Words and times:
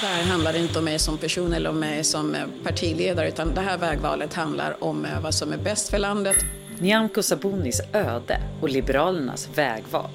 Det 0.00 0.06
här 0.06 0.22
handlar 0.22 0.56
inte 0.56 0.78
om 0.78 0.84
mig 0.84 0.98
som 0.98 1.18
person 1.18 1.52
eller 1.52 1.70
om 1.70 1.80
mig 1.80 2.04
som 2.04 2.36
partiledare 2.64 3.28
utan 3.28 3.54
det 3.54 3.60
här 3.60 3.78
vägvalet 3.78 4.34
handlar 4.34 4.84
om 4.84 5.06
vad 5.22 5.34
som 5.34 5.52
är 5.52 5.56
bäst 5.56 5.88
för 5.88 5.98
landet. 5.98 6.36
Nyamko 6.78 7.22
Sabunis 7.22 7.80
öde 7.92 8.40
och 8.60 8.68
Liberalernas 8.68 9.48
vägval. 9.54 10.10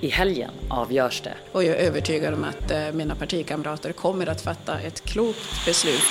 I 0.00 0.08
helgen 0.08 0.50
avgörs 0.70 1.20
det. 1.20 1.34
Och 1.52 1.64
jag 1.64 1.76
är 1.76 1.80
övertygad 1.86 2.34
om 2.34 2.44
att 2.44 2.94
mina 2.94 3.14
partikamrater 3.14 3.92
kommer 3.92 4.26
att 4.26 4.40
fatta 4.40 4.78
ett 4.80 5.04
klokt 5.04 5.66
beslut. 5.66 6.02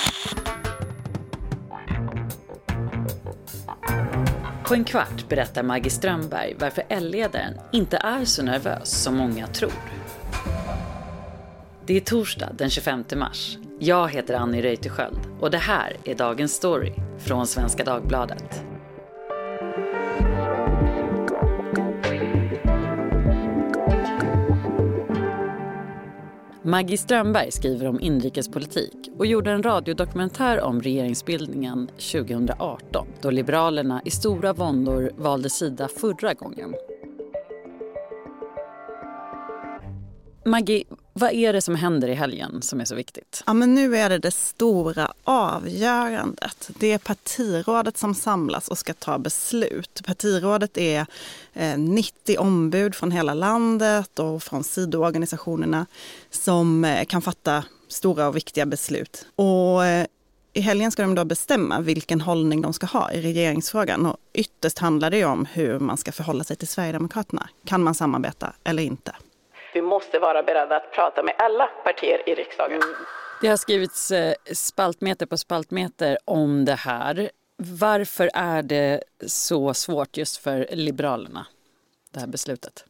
På 4.64 4.74
en 4.74 4.84
kvart 4.84 5.28
berättar 5.28 5.62
Maggie 5.62 5.90
Strömberg 5.90 6.56
varför 6.58 6.84
L-ledaren 6.88 7.54
inte 7.72 7.96
är 7.96 8.24
så 8.24 8.42
nervös 8.42 9.02
som 9.02 9.16
många 9.16 9.46
tror. 9.46 9.72
Det 11.86 11.96
är 11.96 12.00
torsdag 12.00 12.52
den 12.58 12.70
25 12.70 13.04
mars. 13.16 13.58
Jag 13.78 14.08
heter 14.08 14.34
Annie 14.34 14.62
Reuterskiöld 14.62 15.18
och 15.40 15.50
det 15.50 15.58
här 15.58 15.96
är 16.04 16.14
dagens 16.14 16.52
story 16.52 16.92
från 17.18 17.46
Svenska 17.46 17.84
Dagbladet. 17.84 18.64
Maggie 26.62 26.98
Strömberg 26.98 27.52
skriver 27.52 27.86
om 27.86 28.00
inrikespolitik 28.00 29.10
och 29.18 29.26
gjorde 29.26 29.50
en 29.50 29.62
radiodokumentär 29.62 30.60
om 30.60 30.80
regeringsbildningen 30.80 31.86
2018 31.86 33.06
då 33.20 33.30
Liberalerna 33.30 34.02
i 34.04 34.10
stora 34.10 34.52
våndor 34.52 35.10
valde 35.16 35.50
sida 35.50 35.88
förra 35.88 36.34
gången. 36.34 36.74
Maggie, 40.44 40.84
vad 41.12 41.32
är 41.32 41.52
det 41.52 41.60
som 41.60 41.74
händer 41.74 42.08
i 42.08 42.14
helgen 42.14 42.62
som 42.62 42.80
är 42.80 42.84
så 42.84 42.94
viktigt? 42.94 43.42
Ja, 43.46 43.52
men 43.52 43.74
nu 43.74 43.96
är 43.96 44.10
det 44.10 44.18
det 44.18 44.30
stora 44.30 45.12
avgörandet. 45.24 46.70
Det 46.78 46.92
är 46.92 46.98
partirådet 46.98 47.98
som 47.98 48.14
samlas 48.14 48.68
och 48.68 48.78
ska 48.78 48.94
ta 48.94 49.18
beslut. 49.18 50.02
Partirådet 50.04 50.78
är 50.78 51.06
eh, 51.52 51.78
90 51.78 52.38
ombud 52.38 52.94
från 52.94 53.10
hela 53.10 53.34
landet 53.34 54.18
och 54.18 54.42
från 54.42 54.64
sidoorganisationerna 54.64 55.86
som 56.30 56.84
eh, 56.84 57.04
kan 57.04 57.22
fatta 57.22 57.64
stora 57.88 58.28
och 58.28 58.36
viktiga 58.36 58.66
beslut. 58.66 59.26
Och 59.36 59.84
eh, 59.84 60.06
i 60.52 60.60
helgen 60.60 60.90
ska 60.90 61.02
de 61.02 61.14
då 61.14 61.24
bestämma 61.24 61.80
vilken 61.80 62.20
hållning 62.20 62.60
de 62.60 62.72
ska 62.72 62.86
ha 62.86 63.12
i 63.12 63.22
regeringsfrågan. 63.22 64.06
Och 64.06 64.16
ytterst 64.32 64.78
handlar 64.78 65.10
det 65.10 65.24
om 65.24 65.46
hur 65.52 65.78
man 65.78 65.96
ska 65.96 66.12
förhålla 66.12 66.44
sig 66.44 66.56
till 66.56 66.68
Sverigedemokraterna. 66.68 67.48
Kan 67.64 67.82
man 67.82 67.94
samarbeta 67.94 68.52
eller 68.64 68.82
inte? 68.82 69.12
Vi 69.74 69.82
måste 69.82 70.18
vara 70.18 70.42
beredda 70.42 70.76
att 70.76 70.92
prata 70.92 71.22
med 71.22 71.34
alla 71.38 71.66
partier 71.66 72.28
i 72.28 72.34
riksdagen. 72.34 72.80
Det 73.40 73.48
har 73.48 73.56
skrivits 73.56 74.10
eh, 74.10 74.34
spaltmeter 74.52 75.26
på 75.26 75.38
spaltmeter 75.38 76.18
om 76.24 76.64
det 76.64 76.74
här. 76.74 77.30
Varför 77.56 78.30
är 78.34 78.62
det 78.62 79.02
så 79.26 79.74
svårt 79.74 80.16
just 80.16 80.36
för 80.36 80.66
Liberalerna, 80.70 81.46
det 82.10 82.20
här 82.20 82.26
beslutet? 82.26 82.84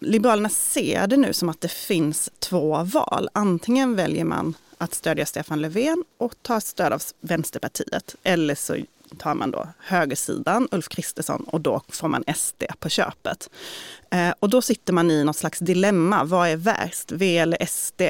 Liberalerna 0.00 0.48
ser 0.48 1.06
det 1.06 1.16
nu 1.16 1.32
som 1.32 1.48
att 1.48 1.60
det 1.60 1.72
finns 1.72 2.30
två 2.38 2.82
val. 2.82 3.28
Antingen 3.32 3.96
väljer 3.96 4.24
man 4.24 4.54
att 4.78 4.94
stödja 4.94 5.26
Stefan 5.26 5.60
Löfven 5.60 6.04
och 6.18 6.34
ta 6.42 6.60
stöd 6.60 6.92
av 6.92 7.02
Vänsterpartiet. 7.20 8.16
Eller 8.22 8.54
så 8.54 8.76
tar 9.16 9.34
man 9.34 9.50
då 9.50 9.68
högersidan, 9.78 10.68
Ulf 10.70 10.88
Kristersson, 10.88 11.44
och 11.48 11.60
då 11.60 11.82
får 11.88 12.08
man 12.08 12.24
SD 12.36 12.64
på 12.78 12.88
köpet. 12.88 13.50
Eh, 14.10 14.34
och 14.40 14.50
då 14.50 14.62
sitter 14.62 14.92
man 14.92 15.10
i 15.10 15.24
något 15.24 15.36
slags 15.36 15.58
dilemma. 15.58 16.24
Vad 16.24 16.48
är 16.48 16.56
värst, 16.56 17.12
V 17.12 17.38
eller 17.38 17.66
SD? 17.66 18.02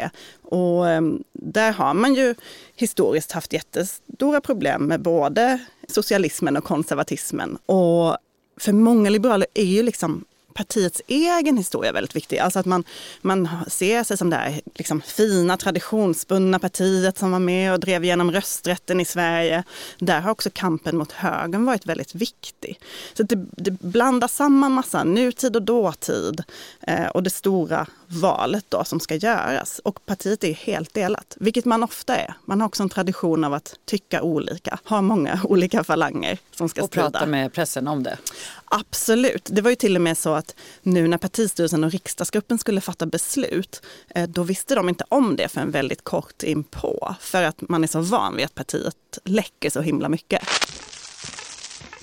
Och 0.43 0.89
eh, 0.89 1.03
där 1.33 1.73
har 1.73 1.95
man 1.95 2.15
ju 2.15 2.35
historiskt 2.75 3.33
haft 3.33 3.53
jättestora 3.53 4.41
problem 4.41 4.83
med 4.83 5.01
både 5.01 5.59
socialismen 5.89 6.57
och 6.57 6.65
konservatismen. 6.65 7.59
Och 7.67 8.17
för 8.57 8.73
många 8.73 9.11
liberaler 9.11 9.47
är 9.55 9.65
ju 9.65 9.83
liksom 9.83 10.25
partiets 10.57 11.03
egen 11.07 11.57
historia 11.57 11.93
väldigt 11.93 12.17
viktig. 12.17 12.39
Alltså 12.39 12.59
att 12.59 12.67
man, 12.67 12.85
man 13.23 13.49
ser 13.69 14.05
sig 14.05 14.17
som 14.17 14.31
det 14.31 14.37
här 14.37 14.61
liksom 14.75 15.01
fina 15.01 15.57
traditionsbundna 15.57 16.59
partiet 16.59 17.19
som 17.19 17.33
var 17.33 17.39
med 17.39 17.73
och 17.73 17.81
drev 17.81 18.05
igenom 18.05 18.33
rösträtten 18.33 19.01
i 19.01 19.05
Sverige. 19.05 19.65
Där 19.99 20.21
har 20.21 20.31
också 20.31 20.51
kampen 20.53 20.97
mot 20.97 21.13
högern 21.13 21.65
varit 21.65 21.87
väldigt 21.87 22.15
viktig. 22.15 22.81
Så 23.15 23.23
det, 23.23 23.47
det 23.51 23.71
blandar 23.71 24.29
samman 24.29 24.73
massa 24.73 25.05
nutid 25.05 25.57
och 25.57 25.63
dåtid 25.63 26.43
eh, 26.81 27.07
och 27.07 27.23
det 27.23 27.31
stora 27.31 27.87
valet 28.09 28.65
då 28.69 28.85
som 28.85 29.01
ska 29.01 29.15
göras. 29.15 29.81
Och 29.85 30.07
partiet 30.07 30.45
är 30.45 30.55
helt 30.55 30.95
delat, 30.95 31.37
vilket 31.41 31.65
man 31.65 31.83
ofta 31.83 32.17
är. 32.17 32.35
Man 32.45 32.61
har 32.61 32.69
också 32.69 32.83
en 32.83 32.89
tradition 32.89 33.45
av 33.45 33.55
att 33.55 33.75
tycka 33.85 34.23
olika, 34.23 34.79
ha 34.85 35.01
många 35.03 35.41
olika 35.45 35.85
falanger 35.85 36.39
som 36.51 36.69
ska 36.69 36.83
och 36.83 36.89
strida. 36.89 37.07
Och 37.07 37.13
prata 37.13 37.27
med 37.27 37.53
pressen 37.53 37.89
om 37.89 38.03
det. 38.03 38.19
Absolut. 38.65 39.49
Det 39.53 39.63
var 39.63 39.71
ju 39.71 39.77
till 39.77 39.97
och 39.97 40.03
med 40.03 40.19
så 40.19 40.35
att 40.35 40.55
nu 40.83 41.09
när 41.09 41.19
partistyrelsen 41.19 41.85
och 41.85 41.91
riksdagsgruppen 41.91 42.59
skulle 42.59 42.81
fatta 42.81 43.07
beslut, 43.07 43.83
eh, 44.15 44.29
då 44.29 44.43
visste 44.43 44.75
de 44.75 44.89
inte 44.89 45.05
om 45.09 45.37
det 45.37 45.49
för 45.49 45.61
en 45.61 45.71
väldigt 45.71 46.05
kort 46.05 46.43
inpå. 46.43 47.15
För 47.21 47.43
att 47.43 47.69
man 47.69 47.85
är 47.85 47.89
så 47.89 48.01
van 48.01 48.37
vid 48.37 48.45
att 48.45 48.55
partiet 48.55 49.19
läcker 49.25 49.71
så 49.71 49.81
himla 49.81 50.09
mycket. 50.09 50.43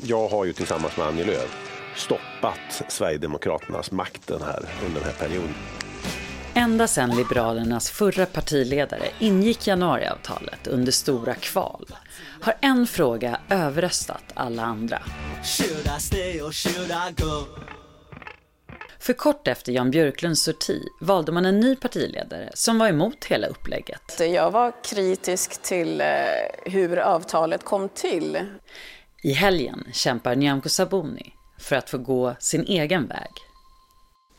Jag 0.01 0.27
har 0.27 0.45
ju 0.45 0.53
tillsammans 0.53 0.97
med 0.97 1.07
Annie 1.07 1.23
Lööf 1.23 1.72
stoppat 1.95 2.83
Sverigedemokraternas 2.87 3.91
makten 3.91 4.41
här 4.41 4.65
under 4.85 5.01
den 5.01 5.09
här 5.09 5.27
perioden. 5.27 5.53
Ända 6.55 6.87
sedan 6.87 7.15
Liberalernas 7.15 7.89
förra 7.89 8.25
partiledare 8.25 9.07
ingick 9.19 9.67
januariavtalet 9.67 10.67
under 10.67 10.91
stora 10.91 11.35
kval 11.35 11.87
har 12.41 12.53
en 12.61 12.87
fråga 12.87 13.39
överröstat 13.49 14.23
alla 14.33 14.63
andra. 14.63 15.01
För 18.99 19.13
kort 19.13 19.47
efter 19.47 19.71
Jan 19.71 19.91
Björklunds 19.91 20.43
sorti 20.43 20.81
valde 21.01 21.31
man 21.31 21.45
en 21.45 21.59
ny 21.59 21.75
partiledare 21.75 22.49
som 22.53 22.77
var 22.77 22.87
emot 22.87 23.25
hela 23.25 23.47
upplägget. 23.47 24.19
Jag 24.19 24.51
var 24.51 24.83
kritisk 24.83 25.61
till 25.61 26.01
eh, 26.01 26.07
hur 26.65 26.97
avtalet 26.97 27.63
kom 27.63 27.89
till. 27.89 28.37
I 29.23 29.31
helgen 29.31 29.83
kämpar 29.93 30.35
Nyamko 30.35 30.69
Sabuni 30.69 31.33
för 31.63 31.75
att 31.75 31.89
få 31.89 31.97
gå 31.97 32.35
sin 32.39 32.65
egen 32.65 33.07
väg. 33.07 33.31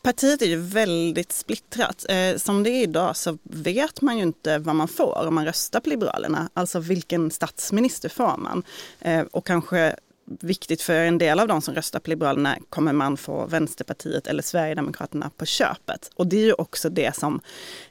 Partiet 0.05 0.41
är 0.41 0.45
ju 0.45 0.57
väldigt 0.57 1.31
splittrat. 1.31 2.05
Eh, 2.09 2.37
som 2.37 2.63
det 2.63 2.69
är 2.69 2.83
idag 2.83 3.17
så 3.17 3.37
vet 3.43 4.01
man 4.01 4.17
ju 4.17 4.23
inte 4.23 4.57
vad 4.57 4.75
man 4.75 4.87
får 4.87 5.27
om 5.27 5.35
man 5.35 5.45
röstar 5.45 5.79
på 5.79 5.89
Liberalerna. 5.89 6.49
Alltså 6.53 6.79
vilken 6.79 7.31
statsminister 7.31 8.09
får 8.09 8.37
man? 8.37 8.63
Eh, 8.99 9.21
och 9.21 9.45
kanske 9.45 9.95
viktigt 10.25 10.81
för 10.81 10.93
en 10.93 11.17
del 11.17 11.39
av 11.39 11.47
de 11.47 11.61
som 11.61 11.75
röstar 11.75 11.99
på 11.99 12.09
Liberalerna 12.09 12.57
kommer 12.69 12.93
man 12.93 13.17
få 13.17 13.45
Vänsterpartiet 13.45 14.27
eller 14.27 14.43
Sverigedemokraterna 14.43 15.31
på 15.37 15.45
köpet. 15.45 16.11
Och 16.15 16.27
det 16.27 16.37
är 16.37 16.45
ju 16.45 16.53
också 16.53 16.89
det 16.89 17.15
som 17.15 17.41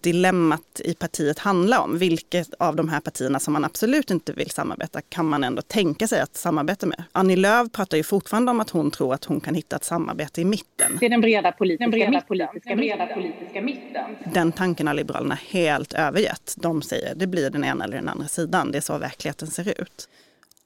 dilemmat 0.00 0.80
i 0.84 0.94
partiet 0.94 1.38
handlar 1.38 1.80
om. 1.80 1.98
Vilket 1.98 2.54
av 2.58 2.76
de 2.76 2.88
här 2.88 3.00
partierna 3.00 3.38
som 3.38 3.52
man 3.52 3.64
absolut 3.64 4.10
inte 4.10 4.32
vill 4.32 4.50
samarbeta 4.50 5.00
kan 5.00 5.26
man 5.26 5.44
ändå 5.44 5.62
tänka 5.62 6.08
sig 6.08 6.20
att 6.20 6.36
samarbeta 6.36 6.86
med. 6.86 7.02
Annie 7.12 7.36
Lööf 7.36 7.72
pratar 7.72 7.96
ju 7.96 8.02
fortfarande 8.02 8.50
om 8.50 8.60
att 8.60 8.70
hon 8.70 8.90
tror 8.90 9.14
att 9.14 9.24
hon 9.24 9.40
kan 9.40 9.54
hitta 9.54 9.76
ett 9.76 9.84
samarbete 9.84 10.40
i 10.40 10.44
mitten. 10.44 10.96
Det 11.00 11.06
är 11.06 11.10
den 11.10 11.20
breda 11.20 11.52
politiska, 11.52 11.84
den 11.84 11.90
breda 11.90 12.10
mitten. 12.10 12.26
Politiska, 12.28 12.70
den 12.70 12.78
breda 12.78 13.06
politiska 13.06 13.62
mitten. 13.62 14.32
Den 14.34 14.52
tanken 14.52 14.86
har 14.86 14.94
Liberalerna 14.94 15.38
helt 15.48 15.92
övergett. 15.92 16.54
De 16.56 16.82
säger 16.82 17.14
det 17.14 17.26
blir 17.26 17.50
den 17.50 17.64
ena 17.64 17.84
eller 17.84 17.96
den 17.96 18.08
andra 18.08 18.28
sidan. 18.28 18.72
Det 18.72 18.78
är 18.78 18.82
så 18.82 18.98
verkligheten 18.98 19.48
ser 19.48 19.80
ut. 19.80 20.08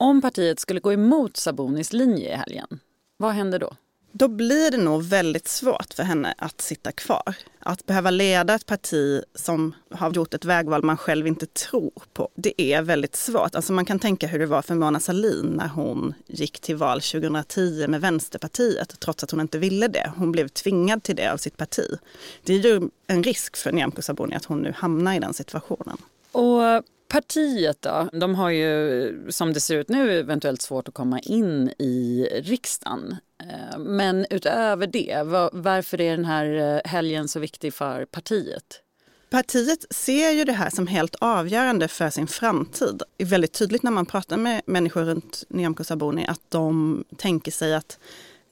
Om 0.00 0.20
partiet 0.22 0.60
skulle 0.60 0.81
gå 0.81 0.92
emot 0.92 1.36
Sabonis 1.36 1.92
linje 1.92 2.32
i 2.32 2.36
helgen, 2.36 2.81
vad 3.16 3.32
händer 3.32 3.59
då? 3.59 3.72
Då 4.12 4.28
blir 4.28 4.70
det 4.70 4.76
nog 4.76 5.03
väldigt 5.03 5.48
svårt 5.48 5.94
för 5.94 6.03
henne 6.03 6.34
att 6.38 6.60
sitta 6.60 6.92
kvar. 6.92 7.34
Att 7.59 7.86
behöva 7.86 8.10
leda 8.10 8.54
ett 8.54 8.66
parti 8.66 9.22
som 9.34 9.75
har 9.91 10.12
gjort 10.12 10.34
ett 10.34 10.44
vägval 10.44 10.82
man 10.82 10.96
själv 10.96 11.26
inte 11.26 11.46
tror 11.46 12.02
på, 12.12 12.28
det 12.34 12.62
är 12.62 12.82
väldigt 12.82 13.17
svårt. 13.17 13.55
Alltså 13.55 13.73
man 13.73 13.84
kan 13.84 13.99
tänka 13.99 14.26
hur 14.26 14.38
det 14.38 14.46
var 14.46 14.62
för 14.62 14.75
Mona 14.75 15.00
Sahlin 15.00 15.46
när 15.56 15.69
hon 15.69 16.14
gick 16.26 16.61
till 16.61 16.76
val 16.76 17.00
2010 17.00 17.87
med 17.88 18.00
Vänsterpartiet, 18.00 19.00
trots 19.00 19.25
att 19.25 19.31
hon 19.31 19.40
inte 19.40 19.58
ville 19.58 19.88
det. 19.88 20.12
Hon 20.17 20.32
blev 20.32 20.49
tvingad 20.49 21.02
till 21.02 21.17
det 21.17 21.32
av 21.32 21.37
sitt 21.37 21.56
parti. 21.56 21.99
Det 22.44 22.55
är 22.55 22.58
ju 22.58 22.88
en 23.06 23.23
risk 23.23 23.56
för 23.56 23.73
Nyamko 23.73 24.02
Sabuni 24.02 24.34
att 24.34 24.44
hon 24.44 24.58
nu 24.58 24.73
hamnar 24.76 25.14
i 25.14 25.19
den 25.19 25.34
situationen. 25.34 25.96
Och 26.32 26.82
Partiet 27.08 27.82
då, 27.82 28.08
de 28.12 28.34
har 28.34 28.50
ju 28.50 29.32
som 29.32 29.52
det 29.52 29.60
ser 29.60 29.76
ut 29.76 29.88
nu 29.88 30.19
eventuellt 30.19 30.62
svårt 30.62 30.88
att 30.88 30.94
komma 30.94 31.20
in 31.20 31.69
i 31.78 32.28
riksdagen. 32.43 33.16
Eh, 33.43 33.78
men 33.78 34.26
utöver 34.31 34.87
det, 34.87 35.22
varför 35.52 36.00
är 36.00 36.16
den 36.16 36.25
här 36.25 36.75
eh, 36.76 36.90
helgen 36.90 37.28
så 37.28 37.40
viktig 37.40 37.75
för 37.75 38.05
partiet? 38.05 38.82
Partiet 39.31 39.84
ser 39.90 40.31
ju 40.31 40.44
det 40.44 40.52
här 40.52 40.70
som 40.70 40.87
helt 40.87 41.14
avgörande 41.14 41.88
för 41.88 42.10
sin 42.10 42.26
framtid. 42.26 43.02
Det 43.16 43.25
är 43.25 43.28
väldigt 43.28 43.52
tydligt 43.52 43.82
när 43.82 43.90
man 43.90 44.06
pratar 44.06 44.37
med 44.37 44.62
människor 44.66 45.04
runt 45.04 45.44
Nyamko 45.49 45.84
Sabuni 45.84 46.26
att 46.26 46.43
de 46.49 47.04
tänker 47.16 47.50
sig 47.50 47.75
att 47.75 47.99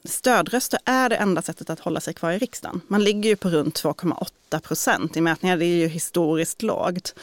stödröster 0.05 0.81
är 0.85 1.09
det 1.09 1.17
enda 1.17 1.43
sättet 1.43 1.71
att 1.71 1.81
hålla 1.81 2.01
sig 2.01 2.15
kvar 2.15 2.33
i 2.33 2.39
riksdagen. 2.39 2.81
Man 2.89 3.05
ligger 3.05 3.31
ju 3.31 3.37
på 3.37 3.49
runt 3.49 3.83
2,8 3.83 4.61
procent 4.61 5.17
i 5.17 5.21
mätningar, 5.21 5.57
det 5.57 5.65
är 5.65 5.77
ju 5.77 5.89
historiskt 5.89 6.63
lågt 6.63 7.15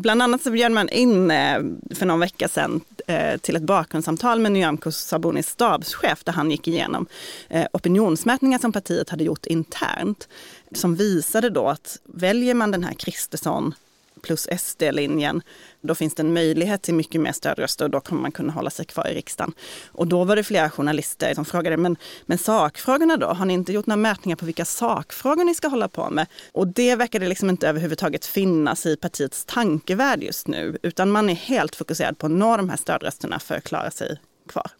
Bland 0.00 0.22
annat 0.22 0.42
så 0.42 0.50
bjöd 0.50 0.72
man 0.72 0.88
in 0.88 1.30
eh, 1.30 1.58
för 1.94 2.06
någon 2.06 2.20
vecka 2.20 2.48
sedan 2.48 2.80
eh, 3.06 3.36
till 3.36 3.56
ett 3.56 3.62
bakgrundssamtal 3.62 4.40
med 4.40 4.52
Nyamko 4.52 4.92
Sabunis 4.92 5.48
stabschef 5.48 6.24
där 6.24 6.32
han 6.32 6.50
gick 6.50 6.68
igenom 6.68 7.06
eh, 7.48 7.66
opinionsmätningar 7.72 8.58
som 8.58 8.72
partiet 8.72 9.10
hade 9.10 9.24
gjort 9.24 9.46
internt. 9.46 10.28
Som 10.74 10.94
visade 10.94 11.50
då 11.50 11.68
att 11.68 11.98
väljer 12.04 12.54
man 12.54 12.70
den 12.70 12.84
här 12.84 12.92
Kristersson 12.92 13.74
plus 14.22 14.48
SD-linjen, 14.58 15.42
då 15.80 15.94
finns 15.94 16.14
det 16.14 16.22
en 16.22 16.32
möjlighet 16.32 16.82
till 16.82 16.94
mycket 16.94 17.20
mer 17.20 17.32
stödröster 17.32 17.84
och 17.84 17.90
då 17.90 18.00
kommer 18.00 18.22
man 18.22 18.32
kunna 18.32 18.52
hålla 18.52 18.70
sig 18.70 18.84
kvar 18.86 19.08
i 19.08 19.14
riksdagen. 19.14 19.52
Och 19.92 20.06
då 20.06 20.24
var 20.24 20.36
det 20.36 20.44
flera 20.44 20.70
journalister 20.70 21.34
som 21.34 21.44
frågade, 21.44 21.76
men, 21.76 21.96
men 22.26 22.38
sakfrågorna 22.38 23.16
då? 23.16 23.26
Har 23.26 23.44
ni 23.44 23.54
inte 23.54 23.72
gjort 23.72 23.86
några 23.86 23.96
mätningar 23.96 24.36
på 24.36 24.46
vilka 24.46 24.64
sakfrågor 24.64 25.44
ni 25.44 25.54
ska 25.54 25.68
hålla 25.68 25.88
på 25.88 26.10
med? 26.10 26.26
Och 26.52 26.68
det 26.68 26.96
verkade 26.96 27.28
liksom 27.28 27.50
inte 27.50 27.68
överhuvudtaget 27.68 28.26
finnas 28.26 28.86
i 28.86 28.96
partiets 28.96 29.44
tankevärld 29.44 30.22
just 30.22 30.46
nu, 30.48 30.78
utan 30.82 31.10
man 31.10 31.30
är 31.30 31.34
helt 31.34 31.76
fokuserad 31.76 32.18
på 32.18 32.26
att 32.26 32.32
nå 32.32 32.56
de 32.56 32.68
här 32.68 32.76
stödrösterna 32.76 33.38
för 33.38 33.54
att 33.54 33.64
klara 33.64 33.90
sig 33.90 34.20
kvar. 34.48 34.70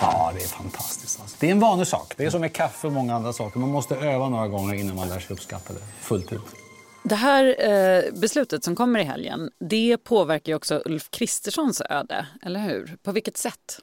Ja, 0.00 0.32
det 0.34 0.42
är 0.42 0.48
fantastiskt. 0.48 1.20
Alltså. 1.20 1.36
Det 1.40 1.46
är 1.46 1.50
en 1.50 1.60
vanlig 1.60 1.86
sak. 1.86 2.14
Det 2.16 2.24
är 2.24 2.30
som 2.30 2.40
med 2.40 2.52
kaffe 2.52 2.86
och 2.86 2.92
många 2.92 3.14
andra 3.14 3.32
saker. 3.32 3.58
Man 3.58 3.70
måste 3.70 3.96
öva 3.96 4.28
några 4.28 4.48
gånger 4.48 4.74
innan 4.74 4.96
man 4.96 5.08
lär 5.08 5.18
sig 5.18 5.34
uppskatta 5.34 5.72
det 5.72 5.80
fullt 6.00 6.32
ut. 6.32 6.61
Det 7.02 7.14
här 7.14 7.56
eh, 7.58 8.12
beslutet 8.20 8.64
som 8.64 8.76
kommer 8.76 9.00
i 9.00 9.04
helgen, 9.04 9.50
det 9.58 9.96
påverkar 9.96 10.52
ju 10.52 10.56
också 10.56 10.82
Ulf 10.84 11.10
Kristerssons 11.10 11.82
öde, 11.90 12.26
eller 12.42 12.60
hur? 12.60 12.96
På 13.02 13.12
vilket 13.12 13.36
sätt? 13.36 13.80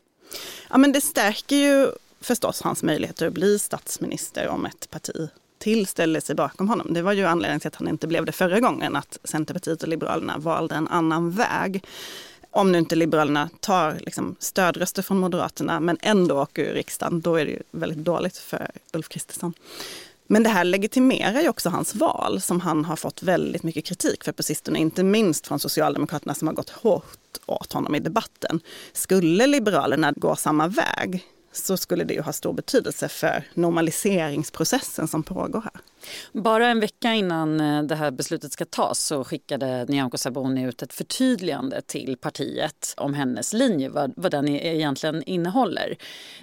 Ja, 0.69 0.77
men 0.77 0.92
det 0.92 1.01
stärker 1.01 1.56
ju 1.56 1.88
förstås 2.21 2.62
hans 2.62 2.83
möjligheter 2.83 3.27
att 3.27 3.33
bli 3.33 3.60
statsminister 3.60 4.48
om 4.48 4.66
ett 4.66 4.89
parti 4.89 5.30
till 5.60 5.88
ställer 5.88 6.19
sig 6.19 6.36
bakom 6.36 6.69
honom. 6.69 6.94
Det 6.94 7.01
var 7.01 7.13
ju 7.13 7.25
anledningen 7.25 7.60
till 7.60 7.68
att 7.68 7.75
han 7.75 7.88
inte 7.88 8.07
blev 8.07 8.25
det 8.25 8.31
förra 8.31 8.60
gången, 8.60 8.95
att 8.95 9.18
Centerpartiet 9.24 9.83
och 9.83 9.89
Liberalerna 9.89 10.38
valde 10.38 10.75
en 10.75 10.88
annan 10.88 11.31
väg. 11.31 11.83
Om 12.51 12.71
nu 12.71 12.77
inte 12.77 12.95
Liberalerna 12.95 13.50
tar 13.60 13.98
liksom, 14.00 14.36
stödröster 14.39 15.01
från 15.01 15.19
Moderaterna 15.19 15.80
men 15.80 15.98
ändå 16.01 16.42
åker 16.42 16.63
ur 16.63 16.74
riksdagen, 16.74 17.21
då 17.21 17.36
är 17.36 17.45
det 17.45 17.51
ju 17.51 17.62
väldigt 17.71 18.06
dåligt 18.06 18.38
för 18.38 18.71
Ulf 18.94 19.10
Kristersson. 19.10 19.54
Men 20.31 20.44
det 20.44 20.50
här 20.50 20.64
legitimerar 20.64 21.42
ju 21.42 21.50
också 21.50 21.70
hans 21.70 21.96
val 21.96 22.42
som 22.42 22.60
han 22.62 22.86
har 22.86 22.96
fått 22.96 23.24
väldigt 23.24 23.64
mycket 23.64 23.86
kritik 23.86 24.24
för 24.24 24.31
på 24.31 24.44
sistone, 24.44 24.80
inte 24.80 25.04
minst 25.04 25.48
från 25.48 25.60
Socialdemokraterna 25.60 26.36
som 26.36 26.48
har 26.48 26.56
gått 26.56 26.70
hårt 26.70 27.38
åt 27.46 27.74
honom 27.74 27.96
i 27.96 28.00
debatten. 28.00 28.60
Skulle 28.94 29.48
Liberalerna 29.48 30.14
gå 30.16 30.36
samma 30.36 30.68
väg 30.68 31.26
så 31.52 31.78
skulle 31.78 32.04
det 32.04 32.14
ju 32.14 32.22
ha 32.22 32.34
stor 32.34 32.54
betydelse 32.54 33.08
för 33.08 33.44
normaliseringsprocessen 33.54 35.08
som 35.08 35.24
pågår 35.24 35.62
här. 35.62 35.81
Bara 36.34 36.68
en 36.68 36.80
vecka 36.80 37.13
innan 37.13 37.60
eh, 37.60 37.84
det 37.84 37.96
här 37.96 38.12
beslutet 38.12 38.51
ska 38.51 38.66
tas 38.66 39.00
så 39.00 39.24
skickade 39.24 39.86
Nyamko 39.86 40.18
Sabuni 40.18 40.63
ut 40.63 40.81
ett 40.81 40.94
förtydligande 40.94 41.81
till 41.81 42.18
partiet 42.18 42.94
om 42.98 43.13
hennes 43.13 43.54
linje, 43.54 43.90
vad, 43.90 44.13
vad 44.16 44.31
den 44.31 44.48
e-, 44.48 44.75
egentligen 44.75 45.24
innehåller. 45.24 45.96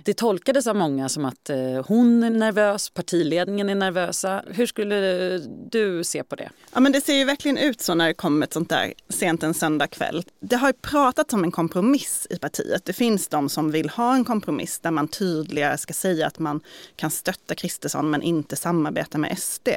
Det 0.05 0.15
tolkades 0.15 0.67
av 0.67 0.77
många 0.77 1.09
som 1.09 1.25
att 1.25 1.51
eh, 1.51 1.87
hon 1.87 2.23
är 2.23 2.31
nervös, 2.31 2.91
partiledningen 2.91 3.71
är 3.71 3.75
nervösa. 3.75 4.43
Hur 4.47 4.67
skulle 4.67 5.35
eh, 5.35 5.41
du 5.71 6.05
se 6.05 6.23
på 6.23 6.37
det? 6.37 6.51
Ja, 6.75 6.81
men 6.81 6.93
det 6.93 7.01
ser 7.01 7.15
ju 7.15 7.25
verkligen 7.25 7.59
ut 7.59 7.81
så 7.81 7.95
när 7.95 8.07
det 8.07 8.15
kommer 8.15 8.47
ett 8.47 8.53
sånt 8.53 8.69
där 8.69 8.93
sent 9.09 9.43
en 9.43 9.55
söndag 9.55 9.87
kväll. 9.87 10.25
Det 10.41 10.57
har 10.57 10.69
ju 10.69 10.73
pratats 10.73 11.35
om 11.35 11.45
en 11.45 11.53
kompromiss 11.53 12.27
i 12.31 12.39
partiet. 12.39 12.85
Det 12.85 12.93
finns 12.93 13.29
de 13.29 13.49
som 13.49 13.71
vill 13.71 13.89
ha 13.89 14.15
en 14.15 14.25
kompromiss 14.25 14.79
där 14.79 14.91
man 14.91 15.09
tydligare 15.09 15.79
ska 15.79 15.93
säga 15.93 16.27
att 16.27 16.39
man 16.39 16.61
kan 16.97 17.11
stötta 17.11 17.55
Kristersson 17.55 18.11
men 18.11 18.23
inte 18.23 18.57
samarbeta 18.57 19.19
med 19.19 19.31
SD. 19.47 19.69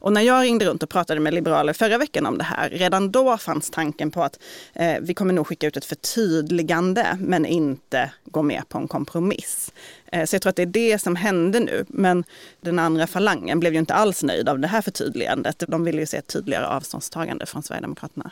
Och 0.00 0.12
när 0.12 0.20
jag 0.20 0.44
ringde 0.44 0.64
runt 0.64 0.82
och 0.82 0.88
pratade 0.88 1.20
med 1.20 1.34
liberaler 1.34 1.72
förra 1.72 1.98
veckan 1.98 2.26
om 2.26 2.38
det 2.38 2.44
här, 2.44 2.70
redan 2.70 3.10
då 3.10 3.38
fanns 3.38 3.70
tanken 3.70 4.10
på 4.10 4.22
att 4.22 4.38
eh, 4.72 4.96
vi 5.00 5.14
kommer 5.14 5.34
nog 5.34 5.46
skicka 5.46 5.66
ut 5.66 5.76
ett 5.76 5.84
förtydligande 5.84 7.18
men 7.20 7.46
inte 7.46 8.12
gå 8.24 8.42
med 8.42 8.68
på 8.68 8.78
en 8.78 8.88
kompromiss. 8.88 9.72
Eh, 10.12 10.24
så 10.24 10.34
jag 10.34 10.42
tror 10.42 10.50
att 10.50 10.56
det 10.56 10.62
är 10.62 10.66
det 10.66 10.98
som 10.98 11.16
hände 11.16 11.60
nu. 11.60 11.84
Men 11.88 12.24
den 12.60 12.78
andra 12.78 13.06
falangen 13.06 13.60
blev 13.60 13.72
ju 13.72 13.78
inte 13.78 13.94
alls 13.94 14.22
nöjd 14.22 14.48
av 14.48 14.58
det 14.58 14.68
här 14.68 14.82
förtydligandet. 14.82 15.62
De 15.68 15.84
ville 15.84 16.00
ju 16.00 16.06
se 16.06 16.16
ett 16.16 16.26
tydligare 16.26 16.66
avståndstagande 16.66 17.46
från 17.46 17.62
Sverigedemokraterna. 17.62 18.30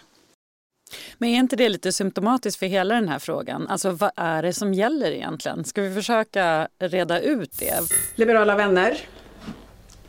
Men 1.18 1.28
är 1.28 1.38
inte 1.38 1.56
det 1.56 1.68
lite 1.68 1.92
symptomatiskt 1.92 2.58
för 2.58 2.66
hela 2.66 2.94
den 2.94 3.08
här 3.08 3.18
frågan? 3.18 3.68
Alltså 3.68 3.90
vad 3.90 4.10
är 4.16 4.42
det 4.42 4.52
som 4.52 4.74
gäller 4.74 5.10
egentligen? 5.10 5.64
Ska 5.64 5.82
vi 5.82 5.94
försöka 5.94 6.68
reda 6.78 7.20
ut 7.20 7.58
det? 7.58 7.80
Liberala 8.14 8.56
vänner, 8.56 8.98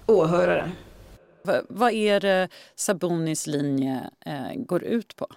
åhörare. 0.09 0.71
V 1.43 1.53
vad 1.69 1.91
är 1.91 2.19
det 2.19 2.49
Sabonis 2.75 3.47
linje 3.47 4.09
eh, 4.25 4.53
går 4.55 4.83
ut 4.83 5.15
på? 5.15 5.27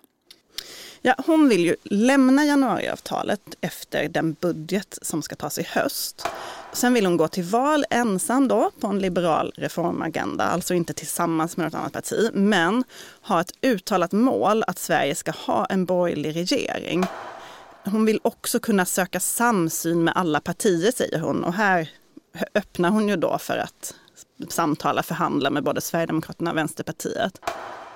Ja, 1.05 1.15
hon 1.27 1.49
vill 1.49 1.65
ju 1.65 1.77
lämna 1.85 2.45
januariavtalet 2.45 3.41
efter 3.61 4.09
den 4.09 4.37
budget 4.41 4.99
som 5.03 5.23
ska 5.23 5.37
tas 5.37 5.59
i 5.59 5.63
höst. 5.63 6.27
Sen 6.73 6.95
vill 6.95 7.07
hon 7.07 7.17
gå 7.17 7.29
till 7.29 7.45
val 7.45 7.85
ensam 7.91 8.49
då 8.49 8.71
på 8.81 8.87
en 8.87 8.99
liberal 8.99 9.53
reformagenda, 9.57 10.45
alltså 10.45 10.75
inte 10.75 10.93
tillsammans 10.93 11.57
med 11.57 11.67
något 11.67 11.75
annat 11.75 11.93
parti, 11.93 12.31
men 12.33 12.85
ha 13.23 13.41
ett 13.41 13.53
uttalat 13.63 14.13
mål 14.13 14.65
att 14.67 14.79
Sverige 14.79 15.15
ska 15.15 15.31
ha 15.31 15.67
en 15.67 15.85
borgerlig 15.85 16.37
regering. 16.37 17.05
Hon 17.85 18.05
vill 18.05 18.21
också 18.23 18.61
kunna 18.61 18.85
söka 18.85 19.21
samsyn 19.21 20.05
med 20.05 20.17
alla 20.17 20.41
partier, 20.41 20.93
säger 20.93 21.19
hon. 21.19 21.45
Och 21.45 21.55
här 21.55 21.91
öppnar 22.55 22.91
hon 22.91 23.09
ju 23.09 23.17
då 23.17 23.39
för 23.39 23.57
att 23.57 23.95
samtala, 24.50 25.03
förhandla 25.03 25.50
med 25.50 25.65
både 25.65 25.81
Sverigedemokraterna 25.81 26.50
och 26.50 26.56
Vänsterpartiet. 26.56 27.41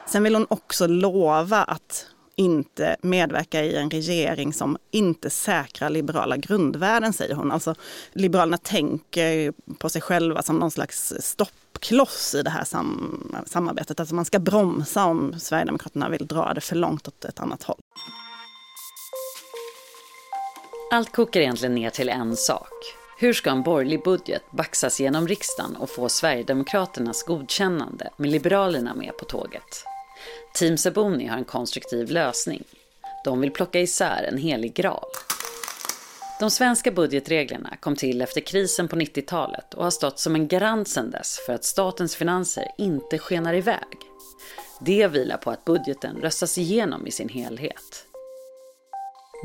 Sen 0.06 0.22
vill 0.22 0.34
hon 0.34 0.46
också 0.50 0.86
lova 0.86 1.64
att 1.64 2.06
inte 2.36 2.96
medverka 3.02 3.64
i 3.64 3.76
en 3.76 3.90
regering 3.90 4.52
som 4.52 4.78
inte 4.90 5.30
säkrar 5.30 5.90
liberala 5.90 6.36
grundvärden, 6.36 7.12
säger 7.12 7.34
hon. 7.34 7.52
Alltså, 7.52 7.74
Liberalerna 8.12 8.58
tänker 8.58 9.52
på 9.78 9.88
sig 9.88 10.02
själva 10.02 10.42
som 10.42 10.58
någon 10.58 10.70
slags 10.70 11.12
stoppkloss 11.20 12.34
i 12.34 12.42
det 12.42 12.50
här 12.50 12.64
sam 12.64 13.36
samarbetet. 13.46 14.00
Alltså 14.00 14.14
man 14.14 14.24
ska 14.24 14.38
bromsa 14.38 15.04
om 15.04 15.40
Sverigedemokraterna 15.40 16.08
vill 16.08 16.26
dra 16.26 16.52
det 16.54 16.60
för 16.60 16.76
långt 16.76 17.08
åt 17.08 17.24
ett 17.24 17.40
annat 17.40 17.62
håll. 17.62 17.80
Allt 20.92 21.12
kokar 21.12 21.40
egentligen 21.40 21.74
ner 21.74 21.90
till 21.90 22.08
en 22.08 22.36
sak. 22.36 22.68
Hur 23.18 23.32
ska 23.32 23.50
en 23.50 23.62
borgerlig 23.62 24.02
budget 24.02 24.42
baxas 24.50 25.00
genom 25.00 25.28
riksdagen 25.28 25.76
och 25.76 25.90
få 25.90 26.08
Sverigedemokraternas 26.08 27.22
godkännande 27.22 28.10
med 28.16 28.30
Liberalerna 28.30 28.94
med 28.94 29.16
på 29.16 29.24
tåget? 29.24 29.84
Team 30.54 30.76
Saboni 30.76 31.26
har 31.26 31.38
en 31.38 31.44
konstruktiv 31.44 32.10
lösning. 32.10 32.64
De 33.24 33.40
vill 33.40 33.50
plocka 33.50 33.80
isär 33.80 34.28
en 34.32 34.38
helig 34.38 34.74
graal. 34.74 35.08
De 36.40 36.50
svenska 36.50 36.90
budgetreglerna 36.90 37.76
kom 37.80 37.96
till 37.96 38.22
efter 38.22 38.40
krisen 38.40 38.88
på 38.88 38.96
90-talet 38.96 39.74
och 39.74 39.84
har 39.84 39.90
stått 39.90 40.18
som 40.18 40.34
en 40.34 40.48
garant 40.48 40.88
sedan 40.88 41.10
dess 41.10 41.38
för 41.46 41.52
att 41.52 41.64
statens 41.64 42.16
finanser 42.16 42.64
inte 42.78 43.18
skenar 43.18 43.54
iväg. 43.54 43.96
Det 44.80 45.08
vilar 45.08 45.36
på 45.36 45.50
att 45.50 45.64
budgeten 45.64 46.16
röstas 46.16 46.58
igenom 46.58 47.06
i 47.06 47.10
sin 47.10 47.28
helhet. 47.28 48.05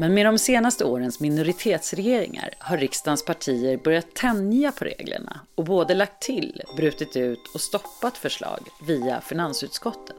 Men 0.01 0.13
med 0.13 0.25
de 0.25 0.37
senaste 0.37 0.85
årens 0.85 1.19
minoritetsregeringar 1.19 2.53
har 2.59 2.77
riksdagens 2.77 3.25
partier 3.25 3.77
börjat 3.77 4.13
tänja 4.13 4.71
på 4.71 4.85
reglerna 4.85 5.39
och 5.55 5.63
både 5.63 5.93
lagt 5.93 6.21
till, 6.21 6.61
brutit 6.75 7.15
ut 7.15 7.39
och 7.53 7.61
stoppat 7.61 8.17
förslag 8.17 8.59
via 8.87 9.21
finansutskottet. 9.21 10.15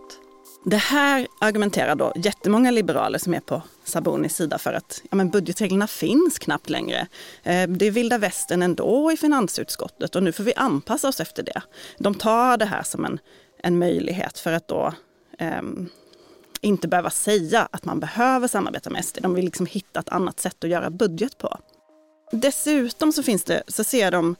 Det 0.64 0.76
här 0.76 1.26
argumenterar 1.40 1.94
då 1.94 2.12
jättemånga 2.16 2.70
liberaler 2.70 3.18
som 3.18 3.34
är 3.34 3.40
på 3.40 3.62
Sabonis 3.84 4.36
sida 4.36 4.58
för 4.58 4.72
att 4.72 5.02
ja, 5.10 5.16
men 5.16 5.30
budgetreglerna 5.30 5.86
finns 5.86 6.38
knappt 6.38 6.70
längre. 6.70 7.06
Eh, 7.42 7.68
det 7.68 7.86
är 7.86 7.90
vilda 7.90 8.18
västern 8.18 8.62
ändå 8.62 9.12
i 9.12 9.16
finansutskottet 9.16 10.16
och 10.16 10.22
nu 10.22 10.32
får 10.32 10.44
vi 10.44 10.54
anpassa 10.56 11.08
oss 11.08 11.20
efter 11.20 11.42
det. 11.42 11.62
De 11.98 12.14
tar 12.14 12.56
det 12.56 12.64
här 12.64 12.82
som 12.82 13.04
en, 13.04 13.18
en 13.58 13.78
möjlighet 13.78 14.38
för 14.38 14.52
att 14.52 14.68
då 14.68 14.92
eh, 15.38 15.62
inte 16.62 16.88
behöva 16.88 17.10
säga 17.10 17.68
att 17.70 17.84
man 17.84 18.00
behöver 18.00 18.48
samarbeta 18.48 18.90
med 18.90 19.04
SD. 19.04 19.18
De 19.22 19.34
vill 19.34 19.44
liksom 19.44 19.66
hitta 19.66 20.00
ett 20.00 20.08
annat 20.08 20.40
sätt 20.40 20.64
att 20.64 20.70
göra 20.70 20.90
budget 20.90 21.38
på. 21.38 21.58
Dessutom 22.32 23.12
så 23.12 23.22
finns 23.22 23.44
det, 23.44 23.62
så 23.68 23.84
ser 23.84 24.10
de 24.10 24.36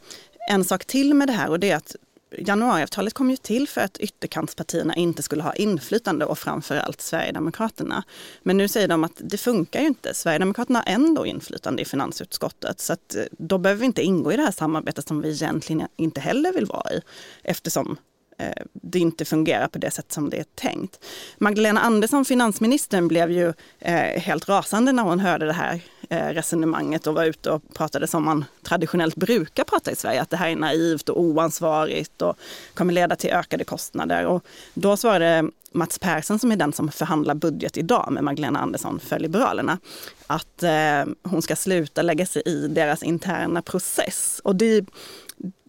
en 0.50 0.64
sak 0.64 0.85
till 0.85 1.14
med 1.14 1.29
det 1.29 1.33
här 1.33 1.50
och 1.50 1.61
det 1.61 1.71
är 1.71 1.76
att 1.76 1.97
januariavtalet 2.38 3.14
kom 3.14 3.31
ju 3.31 3.37
till 3.37 3.69
för 3.69 3.81
att 3.81 3.99
ytterkantspartierna 3.99 4.97
inte 4.97 5.23
skulle 5.23 5.43
ha 5.43 5.55
inflytande 5.55 6.25
och 6.25 6.38
framförallt 6.38 7.00
Sverigedemokraterna. 7.00 8.05
Men 8.43 8.57
nu 8.57 8.69
säger 8.69 8.88
de 8.88 9.05
att 9.05 9.12
det 9.17 9.38
funkar 9.38 9.81
ju 9.81 9.87
inte. 9.87 10.14
Sverigedemokraterna 10.14 10.79
har 10.79 10.93
ändå 10.93 11.26
inflytande 11.26 11.83
i 11.83 11.85
finansutskottet 11.85 12.81
så 12.81 12.93
att 12.93 13.14
eh, 13.14 13.23
då 13.31 13.59
behöver 13.59 13.81
vi 13.81 13.87
inte 13.87 14.02
ingå 14.02 14.33
i 14.33 14.37
det 14.37 14.43
här 14.43 14.52
samarbetet 14.52 15.09
som 15.09 15.21
vi 15.21 15.31
egentligen 15.31 15.88
inte 15.97 16.21
heller 16.21 16.52
vill 16.52 16.67
vara 16.67 16.93
i 16.93 17.00
eftersom 17.43 17.97
Eh, 18.39 18.62
det 18.73 18.99
inte 18.99 19.25
fungerar 19.25 19.69
på 19.69 19.79
det 19.79 19.91
sätt 19.91 20.12
som 20.12 20.31
det 20.31 20.37
är 20.37 20.45
tänkt. 20.55 21.05
Magdalena 21.39 21.81
Andersson, 21.81 22.25
finansministern, 22.25 23.09
blev 23.09 23.31
ju 23.31 23.53
eh, 23.79 24.21
helt 24.21 24.49
rasande 24.49 24.93
när 24.93 25.03
hon 25.03 25.21
hörde 25.21 25.47
det 25.47 25.53
här 25.53 25.81
eh, 26.11 26.29
resonemanget 26.29 27.07
och 27.07 27.15
var 27.15 27.25
ute 27.25 27.51
och 27.51 27.62
pratade 27.75 28.07
som 28.07 28.25
man 28.25 28.45
traditionellt 28.62 29.17
brukar 29.17 29.65
prata 29.65 29.91
i 29.91 29.97
Sverige, 29.97 30.23
att 30.23 30.31
det 30.31 30.37
här 30.37 30.49
är 30.49 30.57
naivt 30.57 31.09
och 31.09 31.21
oansvarigt 31.21 32.23
och 32.23 32.37
kommer 32.75 32.93
leda 32.93 33.17
till 33.17 33.31
ökade 33.31 33.65
kostnader. 33.65 34.27
Och 34.27 34.45
då 34.75 34.97
svarade 34.97 35.49
Mats 35.73 35.99
Persson 35.99 36.39
som 36.39 36.53
är 36.53 36.57
den 36.57 36.73
som 36.73 36.93
förhandlar 36.93 37.35
budget 37.35 37.77
idag 37.77 38.09
med 38.12 38.25
Magdalena 38.25 38.59
Andersson 38.59 39.01
för 39.01 39.19
Liberalerna, 39.19 39.79
att 40.27 40.65
hon 41.23 41.43
ska 41.43 41.57
sluta 41.57 42.03
lägga 42.03 42.27
sig 42.27 42.43
i 42.47 42.69
deras 42.69 43.03
interna 43.03 43.62
process. 43.62 44.41
Och 44.45 44.57
det, 44.57 44.85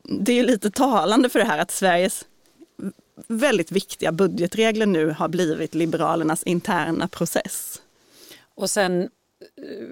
det 0.04 0.40
är 0.40 0.44
lite 0.44 0.72
talande 0.72 1.30
för 1.30 1.40
det 1.40 1.46
här 1.46 1.58
att 1.58 1.72
Sveriges 1.72 2.26
väldigt 3.28 3.72
viktiga 3.72 4.12
budgetregler 4.12 4.86
nu 4.86 5.10
har 5.10 5.28
blivit 5.28 5.76
Liberalernas 5.76 6.44
interna 6.44 7.08
process. 7.08 7.82
Och 8.56 8.70
sen 8.70 9.02
eh, 9.02 9.08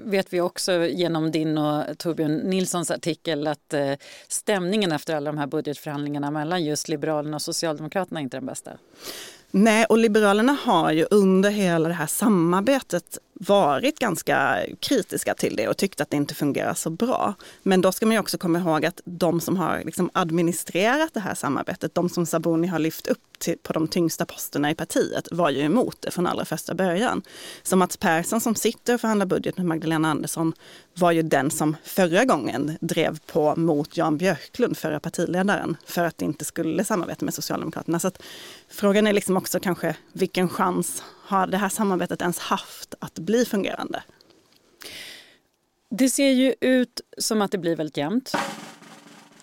vet 0.06 0.34
vi 0.34 0.42
också 0.42 0.72
genom 0.86 1.32
din 1.32 1.58
och 1.58 1.98
Torbjörn 1.98 2.36
Nilssons 2.38 2.92
artikel 2.92 3.48
att 3.48 3.74
eh, 3.74 3.94
stämningen 4.28 4.92
efter 4.92 5.16
alla 5.16 5.32
de 5.32 5.38
här 5.38 5.48
budgetförhandlingarna 5.48 6.32
mellan 6.32 6.63
just 6.63 6.88
Liberalerna 6.88 7.36
och 7.36 7.42
Socialdemokraterna 7.42 8.20
är 8.20 8.24
inte 8.24 8.38
den 8.38 8.46
bästa. 8.46 8.72
Nej, 9.51 9.86
och 9.86 9.98
Liberalerna 9.98 10.58
har 10.63 10.92
ju 10.92 11.06
under 11.12 11.50
hela 11.50 11.88
det 11.88 11.94
här 11.94 12.08
samarbetet 12.08 13.18
varit 13.48 14.00
ganska 14.00 14.60
kritiska 14.79 15.33
till 15.33 15.55
det 15.55 15.67
och 15.67 15.77
tyckt 15.77 16.01
att 16.01 16.10
det 16.10 16.17
inte 16.17 16.36
fungerar 16.36 16.74
så 16.74 16.89
bra. 16.89 17.33
Men 17.63 17.81
då 17.81 17.91
ska 17.91 18.05
man 18.05 18.17
också 18.17 18.38
komma 18.38 18.60
ihåg 18.60 18.86
att 18.86 19.01
de 19.05 19.41
som 19.41 19.57
har 19.57 19.81
liksom 19.86 20.10
administrerat 20.13 21.13
det 21.13 21.19
här 21.19 21.36
samarbetet, 21.36 21.95
de 21.95 22.10
som 22.10 22.25
Sabuni 22.25 22.67
har 22.67 22.79
lyft 22.79 23.07
upp 23.07 23.19
till, 23.39 23.57
på 23.63 23.74
de 23.74 23.88
tyngsta 23.88 24.25
posterna 24.25 24.71
i 24.71 24.75
partiet, 24.75 25.27
var 25.31 25.50
ju 25.50 25.62
emot 25.62 25.98
det 26.00 26.12
från 26.12 26.27
allra 26.27 26.45
första 26.45 26.74
början. 26.74 27.21
Så 27.63 27.75
Mats 27.75 27.98
Persson 27.98 28.41
som 28.41 28.55
sitter 28.55 28.93
och 28.93 29.01
förhandlar 29.01 29.25
budget 29.25 29.57
med 29.57 29.65
Magdalena 29.65 30.12
Andersson 30.12 30.53
var 30.93 31.12
ju 31.12 31.21
den 31.21 31.51
som 31.51 31.75
förra 31.83 32.25
gången 32.25 32.77
drev 32.81 33.19
på 33.25 33.55
mot 33.55 33.98
Jan 33.98 34.17
Björklund, 34.17 34.77
förra 34.77 35.00
partiledaren, 35.00 35.77
för 35.86 36.03
att 36.03 36.17
det 36.17 36.25
inte 36.25 36.45
skulle 36.45 36.83
samarbeta 36.83 37.25
med 37.25 37.33
Socialdemokraterna. 37.33 38.00
Så 38.00 38.07
att 38.07 38.24
frågan 38.69 39.07
är 39.07 39.13
liksom 39.13 39.38
också 39.38 39.60
kanske 39.60 39.95
vilken 40.13 40.50
chans 40.50 41.03
har 41.31 41.47
det 41.47 41.57
här 41.57 41.69
samarbetet 41.69 42.21
ens 42.21 42.39
haft 42.39 42.95
att 43.00 43.19
bli 43.19 43.45
fungerande? 43.45 44.03
Det 45.89 46.09
ser 46.09 46.29
ju 46.29 46.55
ut 46.61 47.01
som 47.17 47.41
att 47.41 47.51
det 47.51 47.57
blir 47.57 47.75
väldigt 47.75 47.97
jämnt. 47.97 48.35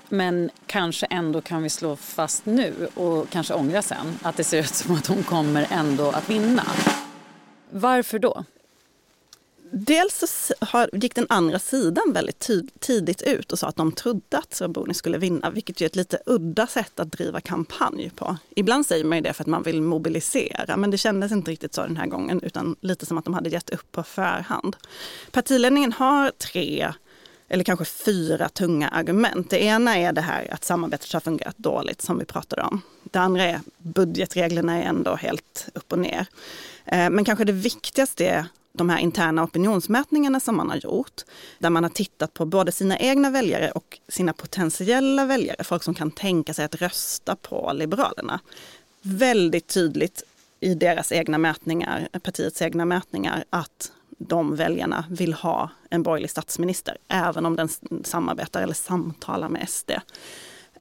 Men 0.08 0.50
kanske 0.66 1.06
ändå 1.06 1.40
kan 1.40 1.62
vi 1.62 1.70
slå 1.70 1.96
fast 1.96 2.46
nu 2.46 2.88
och 2.94 3.30
kanske 3.30 3.54
ångra 3.54 3.82
sen 3.82 4.18
att 4.22 4.36
det 4.36 4.44
ser 4.44 4.60
ut 4.60 4.74
som 4.74 4.94
att 4.94 5.06
hon 5.06 5.22
kommer 5.22 5.66
ändå 5.70 6.10
att 6.10 6.30
vinna. 6.30 6.64
Varför 7.70 8.18
då? 8.18 8.44
Dels 9.72 10.52
har, 10.60 10.90
gick 10.92 11.14
den 11.14 11.26
andra 11.28 11.58
sidan 11.58 12.12
väldigt 12.12 12.50
tidigt 12.80 13.22
ut 13.22 13.52
och 13.52 13.58
sa 13.58 13.68
att 13.68 13.76
de 13.76 13.92
trodde 13.92 14.38
att 14.38 14.54
Sabuni 14.54 14.94
skulle 14.94 15.18
vinna, 15.18 15.50
vilket 15.50 15.80
är 15.80 15.86
ett 15.86 15.96
lite 15.96 16.18
udda 16.26 16.66
sätt 16.66 17.00
att 17.00 17.12
driva 17.12 17.40
kampanj 17.40 18.10
på. 18.16 18.36
Ibland 18.56 18.86
säger 18.86 19.04
man 19.04 19.22
det 19.22 19.32
för 19.32 19.44
att 19.44 19.48
man 19.48 19.62
vill 19.62 19.82
mobilisera, 19.82 20.76
men 20.76 20.90
det 20.90 20.98
kändes 20.98 21.32
inte 21.32 21.50
riktigt 21.50 21.74
så 21.74 21.82
den 21.82 21.96
här 21.96 22.06
gången, 22.06 22.40
utan 22.42 22.76
lite 22.80 23.06
som 23.06 23.18
att 23.18 23.24
de 23.24 23.34
hade 23.34 23.50
gett 23.50 23.70
upp 23.70 23.92
på 23.92 24.02
förhand. 24.02 24.76
Partiledningen 25.30 25.92
har 25.92 26.30
tre 26.30 26.92
eller 27.48 27.64
kanske 27.64 27.84
fyra 27.84 28.48
tunga 28.48 28.88
argument. 28.88 29.50
Det 29.50 29.62
ena 29.62 29.96
är 29.96 30.12
det 30.12 30.20
här 30.20 30.48
att 30.54 30.64
samarbetet 30.64 31.12
har 31.12 31.20
fungerat 31.20 31.58
dåligt 31.58 32.02
som 32.02 32.18
vi 32.18 32.24
pratade 32.24 32.62
om. 32.62 32.82
Det 33.02 33.18
andra 33.18 33.44
är 33.44 33.60
budgetreglerna 33.78 34.82
är 34.82 34.82
ändå 34.82 35.14
helt 35.14 35.68
upp 35.74 35.92
och 35.92 35.98
ner. 35.98 36.26
Eh, 36.84 37.10
men 37.10 37.24
kanske 37.24 37.44
det 37.44 37.52
viktigaste 37.52 38.26
är 38.26 38.46
de 38.78 38.90
här 38.90 38.98
interna 38.98 39.44
opinionsmätningarna 39.44 40.40
som 40.40 40.56
man 40.56 40.70
har 40.70 40.76
gjort, 40.76 41.22
där 41.58 41.70
man 41.70 41.82
har 41.82 41.90
tittat 41.90 42.34
på 42.34 42.46
både 42.46 42.72
sina 42.72 42.98
egna 42.98 43.30
väljare 43.30 43.70
och 43.70 43.98
sina 44.08 44.32
potentiella 44.32 45.26
väljare, 45.26 45.64
folk 45.64 45.82
som 45.82 45.94
kan 45.94 46.10
tänka 46.10 46.54
sig 46.54 46.64
att 46.64 46.74
rösta 46.74 47.36
på 47.36 47.72
Liberalerna. 47.74 48.40
Väldigt 49.02 49.66
tydligt 49.66 50.22
i 50.60 50.74
deras 50.74 51.12
egna 51.12 51.38
mätningar, 51.38 52.08
partiets 52.22 52.62
egna 52.62 52.84
mätningar, 52.84 53.44
att 53.50 53.92
de 54.18 54.56
väljarna 54.56 55.04
vill 55.10 55.34
ha 55.34 55.70
en 55.90 56.02
borgerlig 56.02 56.30
statsminister, 56.30 56.96
även 57.08 57.46
om 57.46 57.56
den 57.56 57.68
samarbetar 58.04 58.62
eller 58.62 58.74
samtalar 58.74 59.48
med 59.48 59.68
SD. 59.68 59.90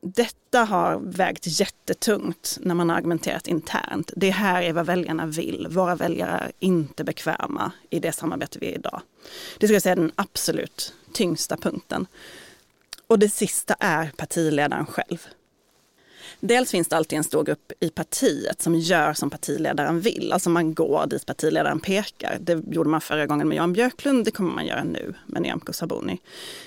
Detta 0.02 0.64
har 0.64 1.00
vägt 1.00 1.60
jättetungt 1.60 2.58
när 2.62 2.76
man 2.76 2.90
har 2.90 2.98
argumenterat 2.98 3.48
internt. 3.48 4.12
Det 4.16 4.30
här 4.30 4.62
är 4.62 4.74
vad 4.74 4.86
väljarna 4.86 5.26
vill. 5.26 5.68
Våra 5.70 5.96
väljare 5.96 6.38
är 6.38 6.52
inte 6.60 7.04
bekväma 7.04 7.72
i 7.90 8.00
det 8.00 8.12
samarbete 8.12 8.60
vi 8.60 8.68
är 8.68 8.76
idag. 8.76 9.02
Det 9.58 9.68
skulle 9.68 9.76
jag 9.76 9.84
säga 9.84 9.92
är 9.92 9.96
den 9.96 10.12
absolut 10.16 10.94
tyngsta 11.14 11.58
punkten. 11.58 12.08
Och 13.08 13.20
det 13.20 13.30
sista 13.30 13.76
är 13.80 14.12
partiledaren 14.18 14.86
själv. 14.86 15.28
Dels 16.40 16.72
finns 16.72 16.88
det 16.88 16.98
alltid 16.98 17.18
en 17.18 17.24
stor 17.24 17.44
grupp 17.44 17.72
i 17.80 17.90
partiet 17.90 18.62
som 18.62 18.76
gör 18.76 19.14
som 19.14 19.30
partiledaren 19.30 20.02
vill. 20.02 20.32
Alltså 20.34 20.50
man 20.50 20.74
går 20.74 21.08
dit 21.08 21.26
partiledaren 21.26 21.80
pekar. 21.80 22.38
Det 22.42 22.64
gjorde 22.72 22.90
man 22.90 23.02
förra 23.02 23.26
gången 23.26 23.48
med 23.48 23.58
Jan 23.58 23.74
Björklund, 23.74 24.26
det 24.26 24.32
kommer 24.32 24.54
man 24.54 24.66
göra 24.66 24.84
nu 24.84 25.14
med 25.26 25.42
Nyamko 25.42 25.74
Sabuni. 25.74 26.22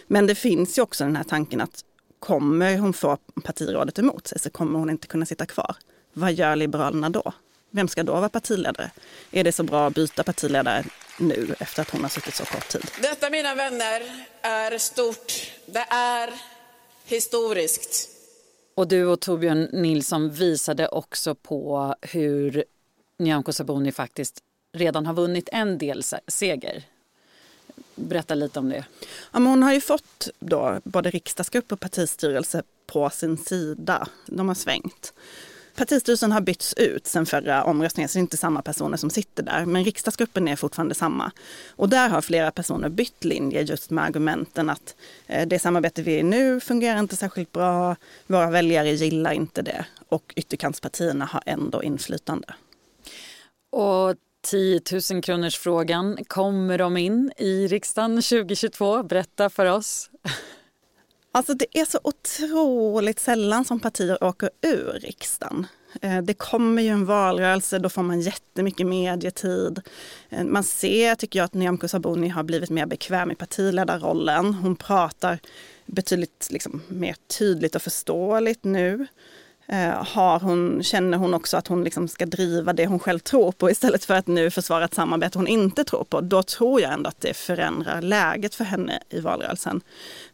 Men 0.06 0.26
det 0.26 0.34
finns 0.34 0.78
ju 0.78 0.82
också 0.82 1.04
den 1.04 1.16
här 1.16 1.24
tanken 1.24 1.60
att 1.60 1.84
kommer 2.20 2.78
hon 2.78 2.92
få 2.92 3.18
partirådet 3.44 3.98
emot 3.98 4.26
sig 4.26 4.38
så 4.38 4.50
kommer 4.50 4.78
hon 4.78 4.90
inte 4.90 5.06
kunna 5.06 5.26
sitta 5.26 5.46
kvar. 5.46 5.76
Vad 6.12 6.32
gör 6.32 6.56
Liberalerna 6.56 7.10
då? 7.10 7.32
Vem 7.70 7.88
ska 7.88 8.02
då 8.02 8.12
vara 8.12 8.28
partiledare? 8.28 8.90
Är 9.30 9.44
det 9.44 9.52
så 9.52 9.62
bra 9.62 9.86
att 9.86 9.94
byta 9.94 10.22
partiledare 10.22 10.84
nu 11.18 11.54
efter 11.58 11.82
att 11.82 11.90
hon 11.90 12.02
har 12.02 12.08
suttit 12.08 12.34
så 12.34 12.44
kort 12.44 12.68
tid? 12.68 12.90
Detta 13.02 13.30
mina 13.30 13.54
vänner 13.54 14.26
är 14.42 14.78
stort. 14.78 15.50
Det 15.66 15.86
är 15.90 16.30
historiskt. 17.04 18.08
Och 18.74 18.88
du 18.88 19.06
och 19.06 19.20
Torbjörn 19.20 19.68
Nilsson 19.72 20.30
visade 20.30 20.88
också 20.88 21.34
på 21.34 21.94
hur 22.02 22.64
Nyamko 23.18 23.52
Sabuni 23.52 23.92
faktiskt 23.92 24.38
redan 24.72 25.06
har 25.06 25.14
vunnit 25.14 25.48
en 25.52 25.78
del 25.78 26.02
seger 26.26 26.84
Berätta 28.00 28.34
lite 28.34 28.58
om 28.58 28.68
det. 28.68 28.84
Ja, 29.32 29.38
hon 29.38 29.62
har 29.62 29.72
ju 29.72 29.80
fått 29.80 30.28
då 30.38 30.80
både 30.84 31.10
riksdagsgrupp 31.10 31.72
och 31.72 31.80
partistyrelse 31.80 32.62
på 32.86 33.10
sin 33.10 33.36
sida. 33.36 34.08
De 34.26 34.48
har 34.48 34.54
svängt. 34.54 35.12
Partistyrelsen 35.76 36.32
har 36.32 36.40
bytts 36.40 36.74
ut 36.74 37.06
sen 37.06 37.26
förra 37.26 37.64
omröstningen, 37.64 38.08
så 38.08 38.18
det 38.18 38.18
är 38.18 38.20
inte 38.20 38.36
samma 38.36 38.62
personer 38.62 38.96
som 38.96 39.10
sitter 39.10 39.42
där. 39.42 39.66
Men 39.66 39.84
riksdagsgruppen 39.84 40.48
är 40.48 40.56
fortfarande 40.56 40.94
samma. 40.94 41.32
Och 41.76 41.88
där 41.88 42.08
har 42.08 42.20
flera 42.20 42.50
personer 42.50 42.88
bytt 42.88 43.24
linje 43.24 43.62
just 43.62 43.90
med 43.90 44.04
argumenten 44.04 44.70
att 44.70 44.94
eh, 45.26 45.48
det 45.48 45.58
samarbete 45.58 46.02
vi 46.02 46.14
är 46.14 46.18
i 46.18 46.22
nu 46.22 46.60
fungerar 46.60 46.98
inte 46.98 47.16
särskilt 47.16 47.52
bra. 47.52 47.96
Våra 48.26 48.50
väljare 48.50 48.90
gillar 48.90 49.32
inte 49.32 49.62
det. 49.62 49.86
Och 50.08 50.32
ytterkantspartierna 50.36 51.24
har 51.24 51.42
ändå 51.46 51.82
inflytande. 51.82 52.54
Och 53.72 54.14
10 54.42 54.80
000 55.12 55.22
kronors 55.22 55.58
frågan. 55.58 56.18
Kommer 56.24 56.78
de 56.78 56.96
in 56.96 57.32
i 57.36 57.66
riksdagen 57.66 58.22
2022? 58.22 59.02
Berätta 59.02 59.50
för 59.50 59.66
oss. 59.66 60.10
Alltså 61.32 61.54
det 61.54 61.78
är 61.78 61.84
så 61.84 61.98
otroligt 62.02 63.20
sällan 63.20 63.64
som 63.64 63.80
partier 63.80 64.24
åker 64.24 64.50
ur 64.62 64.98
riksdagen. 65.02 65.66
Eh, 66.02 66.22
det 66.22 66.34
kommer 66.34 66.82
ju 66.82 66.88
en 66.88 67.06
valrörelse, 67.06 67.78
då 67.78 67.88
får 67.88 68.02
man 68.02 68.20
jättemycket 68.20 68.86
medietid. 68.86 69.80
Eh, 70.28 70.44
man 70.44 70.64
ser, 70.64 71.14
tycker 71.14 71.38
jag, 71.38 71.44
att 71.44 71.54
Nyamko 71.54 71.88
Sabuni 71.88 72.28
har 72.28 72.42
blivit 72.42 72.70
mer 72.70 72.86
bekväm 72.86 73.30
i 73.30 73.34
partiledarrollen. 73.34 74.54
Hon 74.54 74.76
pratar 74.76 75.38
betydligt 75.86 76.48
liksom, 76.50 76.82
mer 76.88 77.16
tydligt 77.38 77.74
och 77.74 77.82
förståeligt 77.82 78.64
nu. 78.64 79.06
Eh, 79.72 80.04
har 80.06 80.40
hon, 80.40 80.82
känner 80.82 81.18
hon 81.18 81.34
också 81.34 81.56
att 81.56 81.68
hon 81.68 81.84
liksom 81.84 82.08
ska 82.08 82.26
driva 82.26 82.72
det 82.72 82.86
hon 82.86 82.98
själv 82.98 83.18
tror 83.18 83.52
på 83.52 83.70
istället 83.70 84.04
för 84.04 84.14
att 84.14 84.26
nu 84.26 84.50
försvara 84.50 84.84
ett 84.84 84.94
samarbete 84.94 85.38
hon 85.38 85.46
inte 85.46 85.84
tror 85.84 86.04
på, 86.04 86.20
då 86.20 86.42
tror 86.42 86.80
jag 86.80 86.92
ändå 86.92 87.08
att 87.08 87.20
det 87.20 87.34
förändrar 87.34 88.02
läget 88.02 88.54
för 88.54 88.64
henne 88.64 89.02
i 89.10 89.20
valrörelsen. 89.20 89.80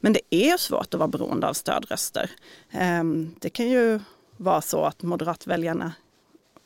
Men 0.00 0.12
det 0.12 0.20
är 0.30 0.56
svårt 0.56 0.94
att 0.94 0.98
vara 1.00 1.08
beroende 1.08 1.48
av 1.48 1.52
stödröster. 1.52 2.30
Ehm, 2.70 3.34
det 3.38 3.50
kan 3.50 3.68
ju 3.68 4.00
vara 4.36 4.60
så 4.60 4.84
att 4.84 5.02
moderatväljarna 5.02 5.92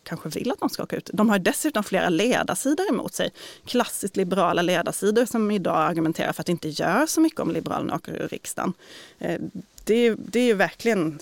kanske 0.03 0.29
vill 0.29 0.51
att 0.51 0.61
de 0.61 0.69
ska 0.69 0.83
åka 0.83 0.97
ut. 0.97 1.11
De 1.13 1.31
har 1.31 1.39
dessutom 1.39 1.85
flera 1.85 2.09
ledarsidor 2.09 2.89
emot 2.89 3.15
sig. 3.15 3.31
Klassiskt 3.65 4.17
liberala 4.17 4.63
ledarsidor 4.63 5.25
som 5.25 5.51
idag 5.51 5.77
argumenterar 5.77 6.33
för 6.33 6.43
att 6.43 6.47
det 6.47 6.53
inte 6.53 6.69
gör 6.69 7.07
så 7.07 7.21
mycket 7.21 7.41
om 7.41 7.51
Liberalerna 7.51 7.95
åker 7.95 8.13
ur 8.13 8.29
riksdagen. 8.29 8.73
Eh, 9.19 9.41
det 9.85 9.95
är, 9.95 10.17
det 10.19 10.41
är 10.41 10.45
ju 10.45 10.55
verkligen 10.55 11.19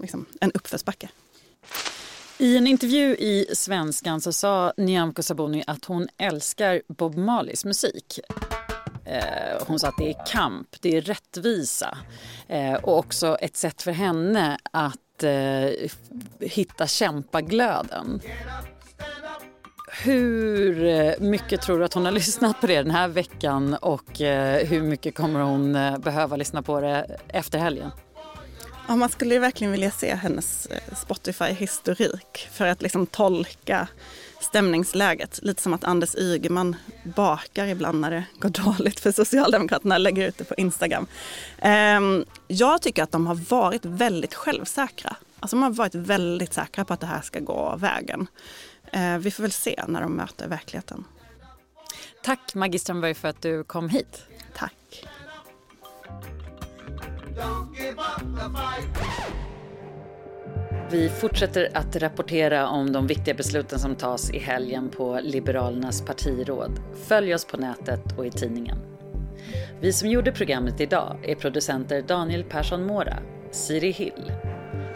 liksom, 0.00 0.26
en 0.40 0.52
uppförsbacke. 0.52 1.08
I 2.38 2.56
en 2.56 2.66
intervju 2.66 3.16
i 3.16 3.46
Svenskan 3.54 4.20
så 4.20 4.32
sa 4.32 4.72
Nyamko 4.76 5.22
Sabuni 5.22 5.64
att 5.66 5.84
hon 5.84 6.08
älskar 6.18 6.82
Bob 6.88 7.16
Marleys 7.16 7.64
musik. 7.64 8.20
Eh, 9.04 9.62
hon 9.66 9.78
sa 9.78 9.88
att 9.88 9.96
det 9.98 10.10
är 10.10 10.26
kamp, 10.26 10.68
det 10.80 10.96
är 10.96 11.00
rättvisa 11.00 11.98
eh, 12.48 12.74
och 12.74 12.98
också 12.98 13.36
ett 13.40 13.56
sätt 13.56 13.82
för 13.82 13.92
henne 13.92 14.58
att 14.70 15.22
eh, 15.22 15.90
hitta 16.40 16.86
kämpaglöden. 16.86 18.20
Hur 20.02 21.20
mycket 21.20 21.62
tror 21.62 21.78
du 21.78 21.84
att 21.84 21.94
hon 21.94 22.04
har 22.04 22.12
lyssnat 22.12 22.60
på 22.60 22.66
det 22.66 22.82
den 22.82 22.90
här 22.90 23.08
veckan 23.08 23.74
och 23.74 24.18
hur 24.68 24.82
mycket 24.82 25.14
kommer 25.14 25.40
hon 25.40 25.72
behöva 26.00 26.36
lyssna 26.36 26.62
på 26.62 26.80
det 26.80 27.20
efter 27.28 27.58
helgen? 27.58 27.90
Ja, 28.86 28.96
man 28.96 29.08
skulle 29.08 29.38
verkligen 29.38 29.72
vilja 29.72 29.90
se 29.90 30.14
hennes 30.14 30.66
eh, 30.66 30.94
Spotify-historik 30.96 32.48
för 32.52 32.66
att 32.66 32.82
liksom 32.82 33.06
tolka 33.06 33.88
stämningsläget. 34.40 35.38
Lite 35.42 35.62
som 35.62 35.74
att 35.74 35.84
Anders 35.84 36.14
Ygeman 36.14 36.76
bakar 37.02 37.66
ibland 37.66 38.00
när 38.00 38.10
det 38.10 38.24
går 38.38 38.48
dåligt 38.48 39.00
för 39.00 39.12
Socialdemokraterna, 39.12 39.98
lägger 39.98 40.28
ut 40.28 40.38
det 40.38 40.44
på 40.44 40.54
Instagram. 40.54 41.06
Ehm, 41.58 42.24
jag 42.48 42.82
tycker 42.82 43.02
att 43.02 43.12
de 43.12 43.26
har 43.26 43.34
varit 43.34 43.84
väldigt 43.84 44.34
självsäkra. 44.34 45.16
Alltså 45.40 45.56
de 45.56 45.62
har 45.62 45.70
varit 45.70 45.94
väldigt 45.94 46.54
säkra 46.54 46.84
på 46.84 46.94
att 46.94 47.00
det 47.00 47.06
här 47.06 47.20
ska 47.22 47.40
gå 47.40 47.76
vägen. 47.76 48.26
Ehm, 48.92 49.20
vi 49.20 49.30
får 49.30 49.42
väl 49.42 49.52
se 49.52 49.84
när 49.88 50.00
de 50.00 50.12
möter 50.12 50.48
verkligheten. 50.48 51.04
Tack 52.22 52.54
Maggie 52.54 52.78
Strömberg 52.78 53.14
för 53.14 53.28
att 53.28 53.42
du 53.42 53.64
kom 53.64 53.88
hit. 53.88 54.22
Tack. 54.56 55.06
Vi 60.90 61.08
fortsätter 61.08 61.68
att 61.74 61.96
rapportera 61.96 62.68
om 62.68 62.92
de 62.92 63.06
viktiga 63.06 63.34
besluten 63.34 63.78
som 63.78 63.94
tas 63.94 64.30
i 64.30 64.38
helgen 64.38 64.88
på 64.88 65.20
Liberalernas 65.22 66.02
partiråd. 66.02 66.80
Följ 67.06 67.34
oss 67.34 67.44
på 67.44 67.56
nätet 67.56 68.18
och 68.18 68.26
i 68.26 68.30
tidningen. 68.30 68.78
Vi 69.80 69.92
som 69.92 70.08
gjorde 70.08 70.32
programmet 70.32 70.80
idag 70.80 71.18
är 71.22 71.34
producenter 71.34 72.02
Daniel 72.02 72.44
Persson 72.44 72.86
Mora, 72.86 73.18
Siri 73.50 73.90
Hill, 73.90 74.32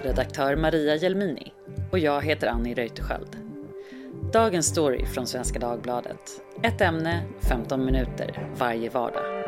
redaktör 0.02 0.56
Maria 0.56 0.96
Jelmini 0.96 1.52
och 1.92 1.98
jag 1.98 2.22
heter 2.22 2.46
Annie 2.46 2.74
Reuterskiöld. 2.74 3.36
Dagens 4.32 4.66
story 4.66 5.06
från 5.06 5.26
Svenska 5.26 5.58
Dagbladet. 5.58 6.20
Ett 6.62 6.80
ämne, 6.80 7.22
15 7.40 7.84
minuter 7.84 8.52
varje 8.58 8.90
vardag. 8.90 9.47